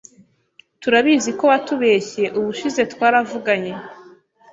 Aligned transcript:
Turabizi 0.81 1.29
ko 1.37 1.43
watubeshye 1.51 2.23
ubushize 2.39 2.81
twaravuganye. 2.93 3.73